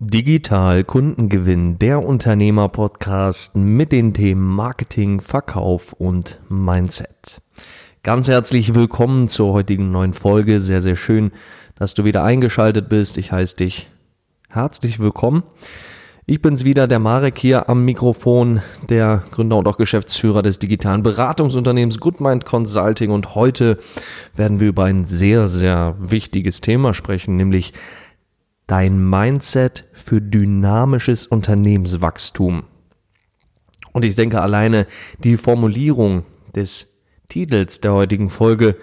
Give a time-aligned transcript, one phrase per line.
[0.00, 7.42] Digital Kundengewinn, der Unternehmer-Podcast mit den Themen Marketing, Verkauf und Mindset.
[8.04, 10.60] Ganz herzlich willkommen zur heutigen neuen Folge.
[10.60, 11.32] Sehr, sehr schön,
[11.74, 13.18] dass du wieder eingeschaltet bist.
[13.18, 13.90] Ich heiße dich
[14.48, 15.42] herzlich willkommen.
[16.26, 21.02] Ich bin's wieder, der Marek hier am Mikrofon, der Gründer und auch Geschäftsführer des digitalen
[21.02, 23.78] Beratungsunternehmens Goodmind Consulting und heute
[24.36, 27.72] werden wir über ein sehr, sehr wichtiges Thema sprechen, nämlich
[28.68, 32.64] dein Mindset für dynamisches Unternehmenswachstum.
[33.92, 34.86] Und ich denke alleine
[35.24, 38.76] die Formulierung des Titels der heutigen Folge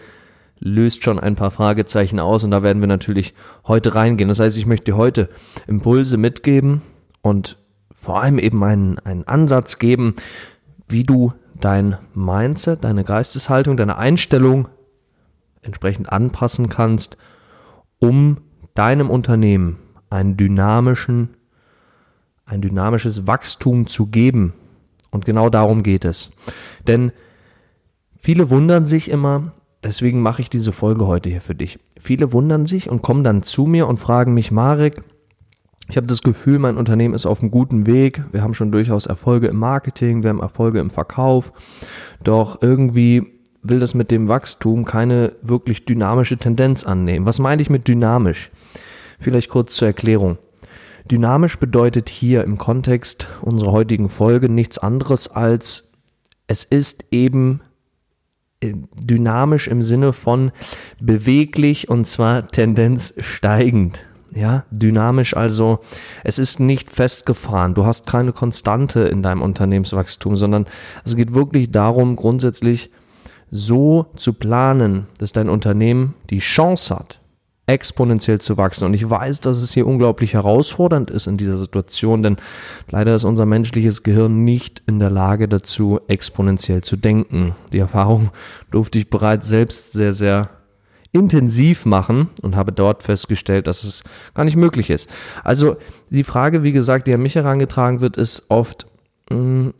[0.60, 3.34] löst schon ein paar Fragezeichen aus und da werden wir natürlich
[3.68, 4.28] heute reingehen.
[4.28, 5.30] Das heißt, ich möchte heute
[5.68, 6.82] Impulse mitgeben
[7.22, 7.58] und
[7.94, 10.16] vor allem eben einen, einen Ansatz geben,
[10.88, 14.68] wie du dein Mindset, deine Geisteshaltung, deine Einstellung
[15.62, 17.18] entsprechend anpassen kannst,
[18.00, 18.38] um
[18.76, 19.78] deinem Unternehmen
[20.10, 21.30] einen dynamischen,
[22.46, 24.54] ein dynamisches Wachstum zu geben.
[25.10, 26.32] Und genau darum geht es.
[26.88, 27.12] Denn
[28.18, 31.80] viele wundern sich immer, deswegen mache ich diese Folge heute hier für dich.
[32.00, 35.04] Viele wundern sich und kommen dann zu mir und fragen mich, Marek,
[35.88, 38.24] ich habe das Gefühl, mein Unternehmen ist auf einem guten Weg.
[38.32, 41.54] Wir haben schon durchaus Erfolge im Marketing, wir haben Erfolge im Verkauf.
[42.24, 47.26] Doch irgendwie will das mit dem Wachstum keine wirklich dynamische Tendenz annehmen.
[47.26, 48.50] Was meine ich mit dynamisch?
[49.20, 50.38] Vielleicht kurz zur Erklärung.
[51.10, 55.92] Dynamisch bedeutet hier im Kontext unserer heutigen Folge nichts anderes als
[56.48, 57.62] es ist eben
[58.62, 60.52] äh, dynamisch im Sinne von
[61.00, 64.06] beweglich und zwar Tendenz steigend.
[64.34, 65.80] Ja, dynamisch also,
[66.26, 67.74] es ist nicht festgefahren.
[67.74, 70.66] Du hast keine Konstante in deinem Unternehmenswachstum, sondern
[71.06, 72.92] es geht wirklich darum, grundsätzlich
[73.50, 77.22] so zu planen, dass dein Unternehmen die Chance hat,
[77.68, 78.86] exponentiell zu wachsen.
[78.86, 82.38] Und ich weiß, dass es hier unglaublich herausfordernd ist in dieser Situation, denn
[82.90, 87.56] leider ist unser menschliches Gehirn nicht in der Lage dazu, exponentiell zu denken.
[87.74, 88.30] Die Erfahrung
[88.72, 90.50] durfte ich bereits selbst sehr, sehr
[91.12, 94.04] intensiv machen und habe dort festgestellt, dass es
[94.34, 95.10] gar nicht möglich ist.
[95.44, 95.78] Also
[96.10, 98.86] die Frage, wie gesagt, die an mich herangetragen wird, ist oft,
[99.30, 99.74] mh, hm,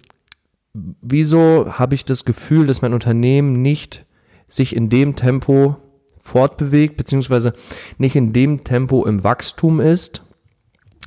[1.02, 4.06] wieso habe ich das Gefühl, dass mein Unternehmen nicht
[4.48, 5.78] sich in dem Tempo
[6.26, 7.54] fortbewegt, beziehungsweise
[8.00, 10.24] nicht in dem Tempo im Wachstum ist,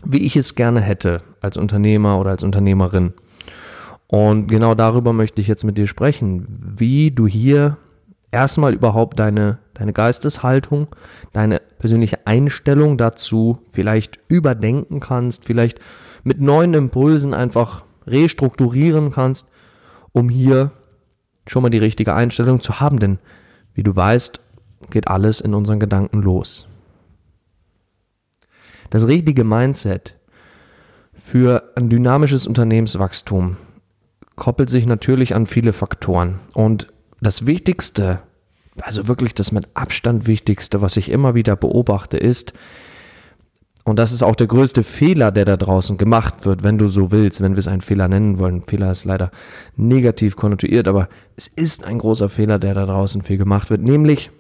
[0.05, 3.15] wie ich es gerne hätte als Unternehmer oder als Unternehmerin.
[4.07, 6.47] Und genau darüber möchte ich jetzt mit dir sprechen,
[6.79, 7.79] wie du hier
[8.31, 10.87] erstmal überhaupt deine, deine Geisteshaltung,
[11.33, 15.81] deine persönliche Einstellung dazu vielleicht überdenken kannst, vielleicht
[16.23, 19.49] mit neuen Impulsen einfach restrukturieren kannst,
[20.13, 20.71] um hier
[21.49, 23.01] schon mal die richtige Einstellung zu haben.
[23.01, 23.19] Denn
[23.75, 24.41] wie du weißt,
[24.91, 26.67] geht alles in unseren Gedanken los.
[28.91, 30.17] Das richtige Mindset
[31.13, 33.57] für ein dynamisches Unternehmenswachstum
[34.37, 36.41] koppelt sich natürlich an viele Faktoren.
[36.55, 36.87] Und
[37.21, 38.21] das Wichtigste,
[38.81, 42.55] also wirklich das mit Abstand Wichtigste, was ich immer wieder beobachte, ist,
[43.85, 47.11] und das ist auch der größte Fehler, der da draußen gemacht wird, wenn du so
[47.11, 48.63] willst, wenn wir es einen Fehler nennen wollen.
[48.63, 49.31] Fehler ist leider
[49.77, 54.31] negativ konnotiert, aber es ist ein großer Fehler, der da draußen viel gemacht wird, nämlich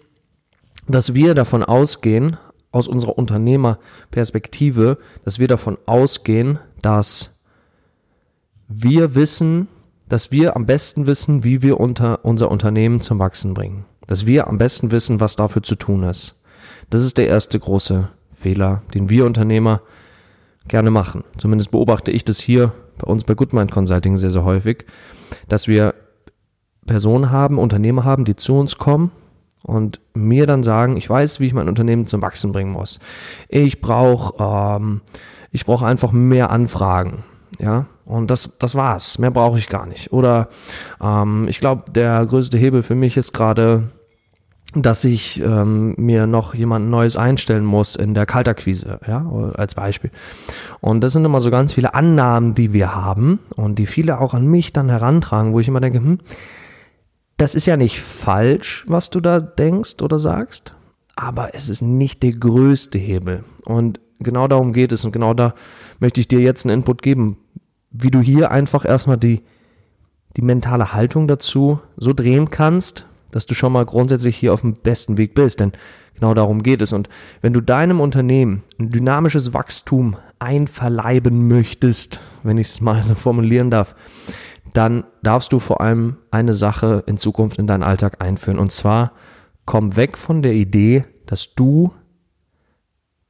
[0.88, 2.36] dass wir davon ausgehen,
[2.70, 7.44] aus unserer Unternehmerperspektive, dass wir davon ausgehen, dass
[8.68, 9.68] wir wissen,
[10.08, 13.84] dass wir am besten wissen, wie wir unter unser Unternehmen zum Wachsen bringen.
[14.06, 16.42] Dass wir am besten wissen, was dafür zu tun ist.
[16.90, 19.82] Das ist der erste große Fehler, den wir Unternehmer
[20.66, 21.24] gerne machen.
[21.36, 24.84] Zumindest beobachte ich das hier bei uns bei Goodmind Consulting sehr, sehr häufig,
[25.48, 25.94] dass wir
[26.86, 29.10] Personen haben, Unternehmer haben, die zu uns kommen
[29.68, 33.00] und mir dann sagen, ich weiß, wie ich mein Unternehmen zum Wachsen bringen muss.
[33.48, 35.02] Ich brauche ähm,
[35.52, 37.24] ich brauche einfach mehr Anfragen,
[37.58, 37.86] ja.
[38.04, 39.18] Und das, das war's.
[39.18, 40.12] Mehr brauche ich gar nicht.
[40.14, 40.48] Oder
[41.02, 43.90] ähm, ich glaube, der größte Hebel für mich ist gerade,
[44.74, 50.10] dass ich ähm, mir noch jemand Neues einstellen muss in der Kaltakquise, ja, als Beispiel.
[50.80, 54.32] Und das sind immer so ganz viele Annahmen, die wir haben und die viele auch
[54.32, 56.18] an mich dann herantragen, wo ich immer denke, hm,
[57.38, 60.74] das ist ja nicht falsch, was du da denkst oder sagst,
[61.16, 63.44] aber es ist nicht der größte Hebel.
[63.64, 65.54] Und genau darum geht es und genau da
[66.00, 67.38] möchte ich dir jetzt einen Input geben,
[67.90, 69.42] wie du hier einfach erstmal die,
[70.36, 74.74] die mentale Haltung dazu so drehen kannst, dass du schon mal grundsätzlich hier auf dem
[74.74, 75.60] besten Weg bist.
[75.60, 75.72] Denn
[76.14, 76.92] genau darum geht es.
[76.92, 77.08] Und
[77.40, 83.70] wenn du deinem Unternehmen ein dynamisches Wachstum einverleiben möchtest, wenn ich es mal so formulieren
[83.70, 83.94] darf,
[84.74, 88.58] dann darfst du vor allem eine Sache in Zukunft in deinen Alltag einführen.
[88.58, 89.12] Und zwar
[89.64, 91.92] komm weg von der Idee, dass du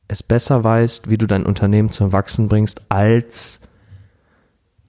[0.08, 3.60] es besser weißt, wie du dein Unternehmen zum Wachsen bringst, als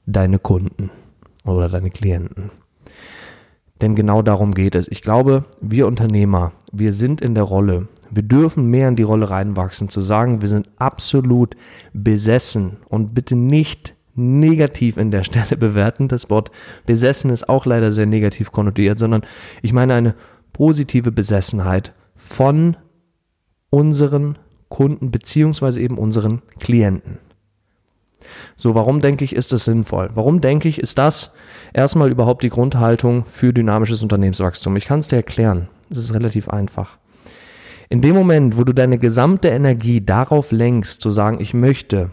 [0.05, 0.91] deine Kunden
[1.43, 2.51] oder deine Klienten.
[3.81, 4.87] Denn genau darum geht es.
[4.87, 7.87] Ich glaube, wir Unternehmer, wir sind in der Rolle.
[8.11, 11.55] Wir dürfen mehr in die Rolle reinwachsen, zu sagen, wir sind absolut
[11.93, 16.07] besessen und bitte nicht negativ in der Stelle bewerten.
[16.07, 16.51] Das Wort
[16.85, 19.23] besessen ist auch leider sehr negativ konnotiert, sondern
[19.61, 20.15] ich meine eine
[20.53, 22.75] positive Besessenheit von
[23.69, 27.17] unseren Kunden beziehungsweise eben unseren Klienten.
[28.55, 30.09] So, warum denke ich, ist das sinnvoll?
[30.13, 31.35] Warum denke ich, ist das
[31.73, 34.75] erstmal überhaupt die Grundhaltung für dynamisches Unternehmenswachstum?
[34.75, 35.69] Ich kann es dir erklären.
[35.89, 36.97] Das ist relativ einfach.
[37.89, 42.11] In dem Moment, wo du deine gesamte Energie darauf lenkst, zu sagen, ich möchte,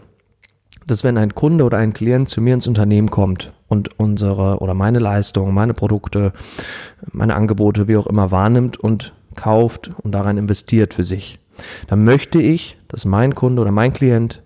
[0.87, 4.73] dass wenn ein Kunde oder ein Klient zu mir ins Unternehmen kommt und unsere oder
[4.73, 6.33] meine Leistungen, meine Produkte,
[7.11, 11.39] meine Angebote, wie auch immer wahrnimmt und kauft und daran investiert für sich,
[11.87, 14.41] dann möchte ich, dass mein Kunde oder mein Klient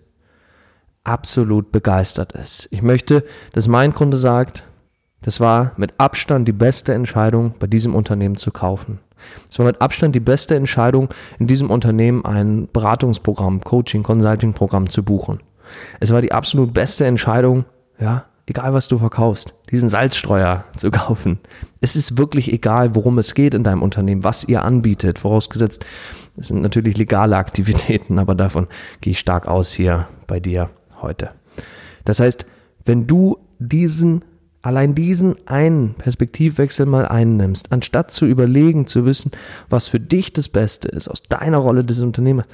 [1.03, 2.67] absolut begeistert ist.
[2.71, 3.23] Ich möchte,
[3.53, 4.65] dass mein Kunde sagt,
[5.21, 8.99] das war mit Abstand die beste Entscheidung, bei diesem Unternehmen zu kaufen.
[9.49, 15.03] Es war mit Abstand die beste Entscheidung, in diesem Unternehmen ein Beratungsprogramm, Coaching, Consulting-Programm zu
[15.03, 15.39] buchen.
[15.99, 17.65] Es war die absolut beste Entscheidung,
[17.99, 21.39] ja, egal was du verkaufst, diesen Salzstreuer zu kaufen.
[21.79, 25.85] Es ist wirklich egal, worum es geht in deinem Unternehmen, was ihr anbietet, vorausgesetzt,
[26.37, 28.67] es sind natürlich legale Aktivitäten, aber davon
[29.01, 30.69] gehe ich stark aus hier bei dir
[31.01, 31.31] heute.
[32.05, 32.45] Das heißt,
[32.85, 34.23] wenn du diesen,
[34.61, 39.31] allein diesen einen Perspektivwechsel mal einnimmst, anstatt zu überlegen, zu wissen,
[39.69, 42.47] was für dich das Beste ist, aus deiner Rolle des Unternehmers,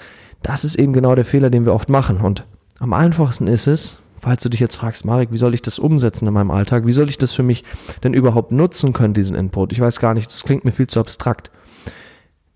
[0.44, 2.22] das ist eben genau der Fehler, den wir oft machen.
[2.22, 2.46] Und
[2.80, 6.28] am einfachsten ist es, falls du dich jetzt fragst, Marek, wie soll ich das umsetzen
[6.28, 6.86] in meinem Alltag?
[6.86, 7.64] Wie soll ich das für mich
[8.04, 9.72] denn überhaupt nutzen können, diesen Input?
[9.72, 11.52] Ich weiß gar nicht, das klingt mir viel zu abstrakt.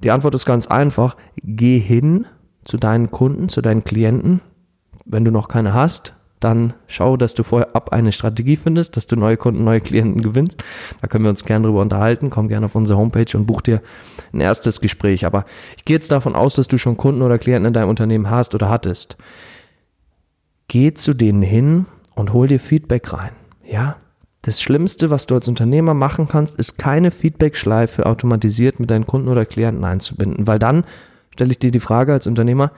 [0.03, 1.15] Die Antwort ist ganz einfach.
[1.43, 2.25] Geh hin
[2.65, 4.41] zu deinen Kunden, zu deinen Klienten.
[5.05, 9.05] Wenn du noch keine hast, dann schau, dass du vorher ab eine Strategie findest, dass
[9.05, 10.63] du neue Kunden, neue Klienten gewinnst.
[10.99, 12.31] Da können wir uns gerne drüber unterhalten.
[12.31, 13.81] Komm gerne auf unsere Homepage und buch dir
[14.33, 15.25] ein erstes Gespräch.
[15.25, 15.45] Aber
[15.77, 18.55] ich gehe jetzt davon aus, dass du schon Kunden oder Klienten in deinem Unternehmen hast
[18.55, 19.17] oder hattest.
[20.71, 21.85] Geh zu denen hin
[22.15, 23.31] und hol dir Feedback rein.
[23.69, 23.97] Ja,
[24.41, 29.27] das Schlimmste, was du als Unternehmer machen kannst, ist keine Feedback-Schleife automatisiert mit deinen Kunden
[29.27, 30.85] oder Klienten einzubinden, weil dann
[31.33, 32.71] stelle ich dir die Frage als Unternehmer,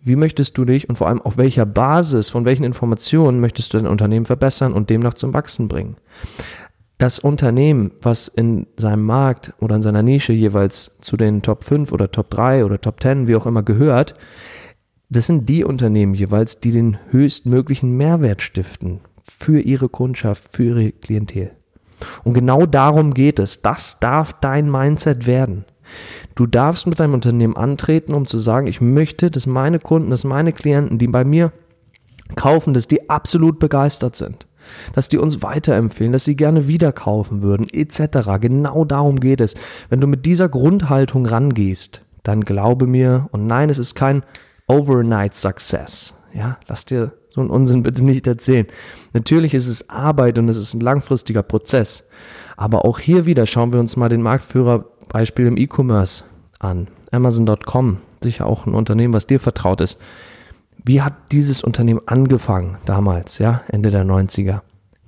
[0.00, 3.78] wie möchtest du dich und vor allem auf welcher Basis, von welchen Informationen möchtest du
[3.78, 5.96] dein Unternehmen verbessern und demnach zum Wachsen bringen?
[6.98, 11.90] Das Unternehmen, was in seinem Markt oder in seiner Nische jeweils zu den Top 5
[11.90, 14.14] oder Top 3 oder Top 10, wie auch immer gehört,
[15.10, 20.92] das sind die Unternehmen jeweils, die den höchstmöglichen Mehrwert stiften für ihre Kundschaft, für ihre
[20.92, 21.52] Klientel.
[22.24, 23.62] Und genau darum geht es.
[23.62, 25.64] Das darf dein Mindset werden.
[26.34, 30.24] Du darfst mit deinem Unternehmen antreten, um zu sagen, ich möchte, dass meine Kunden, dass
[30.24, 31.52] meine Klienten, die bei mir
[32.36, 34.46] kaufen, dass die absolut begeistert sind,
[34.94, 38.38] dass die uns weiterempfehlen, dass sie gerne wieder kaufen würden, etc.
[38.40, 39.54] Genau darum geht es.
[39.88, 44.22] Wenn du mit dieser Grundhaltung rangehst, dann glaube mir, und nein, es ist kein
[44.68, 46.14] Overnight Success.
[46.32, 48.66] Ja, lass dir so einen Unsinn bitte nicht erzählen.
[49.12, 52.08] Natürlich ist es Arbeit und es ist ein langfristiger Prozess.
[52.56, 56.24] Aber auch hier wieder schauen wir uns mal den Marktführerbeispiel im E-Commerce
[56.58, 56.88] an.
[57.10, 60.00] Amazon.com, sicher auch ein Unternehmen, was dir vertraut ist.
[60.84, 64.60] Wie hat dieses Unternehmen angefangen damals, ja, Ende der 90er?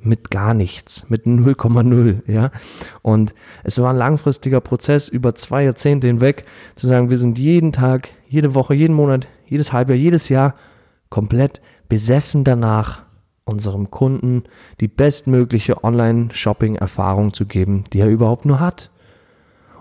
[0.02, 2.50] Mit gar nichts, mit 0,0, ja.
[3.02, 7.73] Und es war ein langfristiger Prozess über zwei Jahrzehnte hinweg, zu sagen, wir sind jeden
[7.73, 10.54] Tag, jede Woche, jeden Monat, jedes Halbjahr, jedes Jahr
[11.11, 13.02] komplett besessen danach,
[13.45, 14.45] unserem Kunden
[14.80, 18.90] die bestmögliche Online-Shopping-Erfahrung zu geben, die er überhaupt nur hat.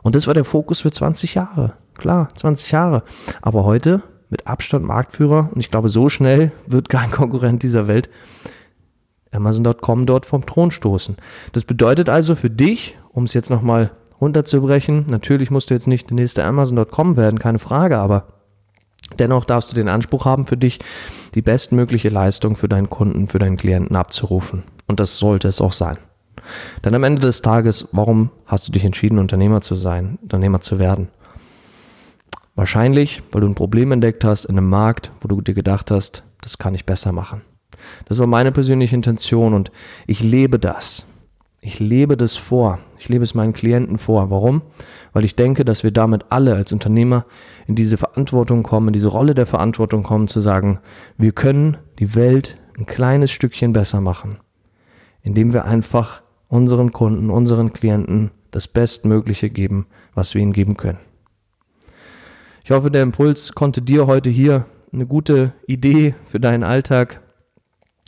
[0.01, 1.73] Und das war der Fokus für 20 Jahre.
[1.95, 3.03] Klar, 20 Jahre.
[3.41, 8.09] Aber heute mit Abstand Marktführer und ich glaube, so schnell wird kein Konkurrent dieser Welt
[9.31, 11.17] Amazon.com dort vom Thron stoßen.
[11.53, 16.09] Das bedeutet also für dich, um es jetzt nochmal runterzubrechen, natürlich musst du jetzt nicht
[16.09, 18.38] der nächste Amazon.com werden, keine Frage, aber
[19.17, 20.79] Dennoch darfst du den Anspruch haben, für dich
[21.35, 24.63] die bestmögliche Leistung für deinen Kunden, für deinen Klienten abzurufen.
[24.87, 25.97] Und das sollte es auch sein.
[26.83, 30.79] Denn am Ende des Tages, warum hast du dich entschieden, Unternehmer zu sein, Unternehmer zu
[30.79, 31.09] werden?
[32.55, 36.23] Wahrscheinlich, weil du ein Problem entdeckt hast in einem Markt, wo du dir gedacht hast,
[36.41, 37.41] das kann ich besser machen.
[38.05, 39.71] Das war meine persönliche Intention und
[40.07, 41.05] ich lebe das.
[41.61, 42.79] Ich lebe das vor.
[42.97, 44.29] Ich lebe es meinen Klienten vor.
[44.29, 44.61] Warum?
[45.11, 47.25] Weil ich denke, dass wir damit alle als Unternehmer
[47.67, 50.79] in diese Verantwortung kommen, in diese Rolle der Verantwortung kommen, zu sagen,
[51.17, 54.37] wir können die Welt ein kleines Stückchen besser machen,
[55.21, 59.85] indem wir einfach unseren Kunden, unseren Klienten das Bestmögliche geben,
[60.15, 60.99] was wir ihnen geben können.
[62.63, 67.21] Ich hoffe, der Impuls konnte dir heute hier eine gute Idee für deinen Alltag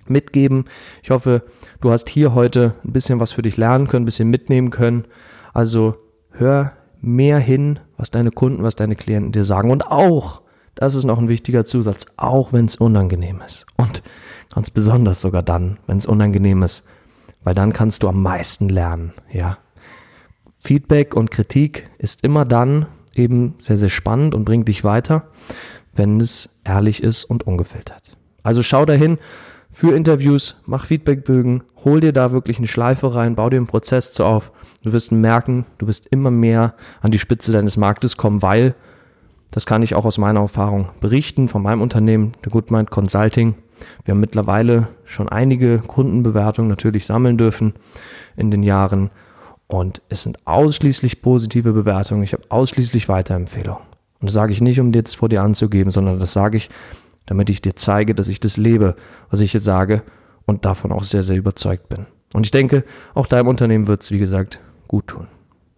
[0.08, 0.66] mitgeben.
[1.04, 1.44] Ich hoffe,
[1.80, 5.06] du hast hier heute ein bisschen was für dich lernen können, ein bisschen mitnehmen können.
[5.54, 5.96] Also
[6.32, 9.72] hör mehr hin, was deine Kunden, was deine Klienten dir sagen.
[9.72, 10.42] Und auch,
[10.76, 13.66] das ist noch ein wichtiger Zusatz, auch wenn es unangenehm ist.
[13.78, 14.04] Und
[14.54, 16.88] ganz besonders sogar dann, wenn es unangenehm ist,
[17.44, 19.58] weil dann kannst du am meisten lernen, ja.
[20.60, 25.28] Feedback und Kritik ist immer dann eben sehr, sehr spannend und bringt dich weiter,
[25.94, 28.16] wenn es ehrlich ist und ungefiltert.
[28.44, 29.18] Also schau dahin
[29.72, 34.14] für Interviews, mach Feedbackbögen, hol dir da wirklich eine Schleife rein, bau dir einen Prozess
[34.14, 34.52] zu auf.
[34.84, 38.76] Du wirst merken, du wirst immer mehr an die Spitze deines Marktes kommen, weil,
[39.50, 43.56] das kann ich auch aus meiner Erfahrung berichten, von meinem Unternehmen, der Goodmind Consulting.
[44.04, 47.74] Wir haben mittlerweile schon einige Kundenbewertungen natürlich sammeln dürfen
[48.36, 49.10] in den Jahren
[49.68, 52.24] und es sind ausschließlich positive Bewertungen.
[52.24, 53.84] Ich habe ausschließlich Weiterempfehlungen.
[54.20, 56.70] Und das sage ich nicht, um jetzt vor dir anzugeben, sondern das sage ich,
[57.32, 58.98] damit ich dir zeige, dass ich das lebe,
[59.30, 60.04] was ich jetzt sage
[60.46, 62.06] und davon auch sehr, sehr überzeugt bin.
[62.34, 62.84] Und ich denke,
[63.14, 64.60] auch deinem Unternehmen wird es, wie gesagt,
[64.90, 65.28] gut tun.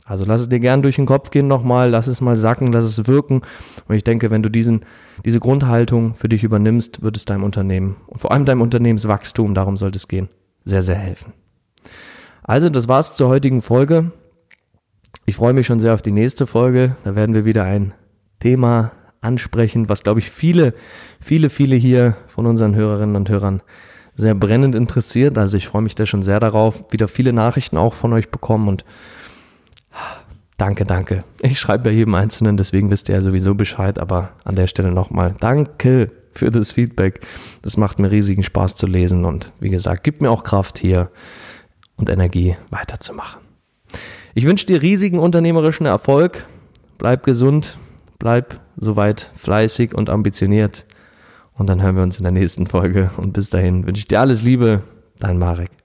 [0.03, 2.85] Also lass es dir gern durch den Kopf gehen nochmal, lass es mal sacken, lass
[2.85, 3.43] es wirken.
[3.87, 4.83] Und ich denke, wenn du diesen,
[5.25, 9.77] diese Grundhaltung für dich übernimmst, wird es deinem Unternehmen und vor allem deinem Unternehmenswachstum, darum
[9.77, 10.29] sollte es gehen,
[10.65, 11.33] sehr, sehr helfen.
[12.41, 14.11] Also, das war's zur heutigen Folge.
[15.27, 16.95] Ich freue mich schon sehr auf die nächste Folge.
[17.03, 17.93] Da werden wir wieder ein
[18.39, 18.91] Thema
[19.23, 20.73] ansprechen, was, glaube ich, viele,
[21.19, 23.61] viele, viele hier von unseren Hörerinnen und Hörern
[24.15, 25.37] sehr brennend interessiert.
[25.37, 26.85] Also ich freue mich da schon sehr darauf.
[26.91, 28.85] Wieder viele Nachrichten auch von euch bekommen und
[30.57, 31.23] danke, danke.
[31.41, 34.91] Ich schreibe bei jedem Einzelnen, deswegen wisst ihr ja sowieso Bescheid, aber an der Stelle
[34.91, 37.21] nochmal danke für das Feedback.
[37.61, 41.09] Das macht mir riesigen Spaß zu lesen und wie gesagt, gibt mir auch Kraft hier
[41.95, 43.41] und Energie weiterzumachen.
[44.33, 46.45] Ich wünsche dir riesigen unternehmerischen Erfolg.
[46.97, 47.77] Bleib gesund,
[48.23, 50.85] bleib soweit fleißig und ambitioniert.
[51.55, 53.11] Und dann hören wir uns in der nächsten Folge.
[53.17, 54.79] Und bis dahin wünsche ich dir alles Liebe,
[55.19, 55.82] dein Marek.